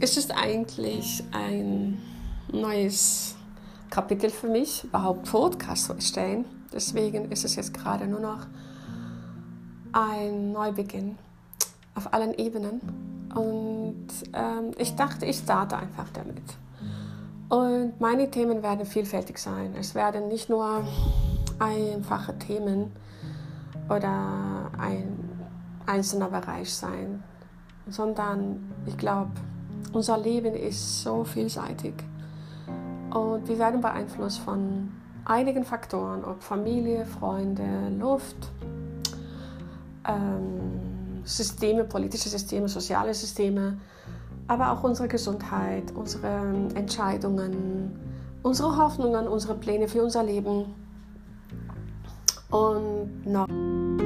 [0.00, 1.98] es ist eigentlich ein
[2.52, 3.34] neues
[3.90, 6.44] Kapitel für mich, überhaupt Podcast zu erstellen.
[6.72, 8.46] Deswegen ist es jetzt gerade nur noch
[9.92, 11.16] ein Neubeginn
[11.94, 12.80] auf allen Ebenen.
[13.34, 16.42] Und ähm, ich dachte, ich starte einfach damit.
[17.48, 19.74] Und meine Themen werden vielfältig sein.
[19.78, 20.84] Es werden nicht nur
[21.58, 22.92] einfache Themen
[23.88, 25.30] oder ein
[25.86, 27.22] einzelner Bereich sein,
[27.88, 29.30] sondern ich glaube,
[29.96, 31.94] unser Leben ist so vielseitig
[33.10, 34.92] und wir werden beeinflusst von
[35.24, 37.64] einigen Faktoren, ob Familie, Freunde,
[37.98, 38.36] Luft,
[40.06, 43.78] ähm, Systeme, politische Systeme, soziale Systeme,
[44.48, 46.42] aber auch unsere Gesundheit, unsere
[46.74, 47.98] Entscheidungen,
[48.42, 50.74] unsere Hoffnungen, unsere Pläne für unser Leben
[52.50, 54.05] und noch.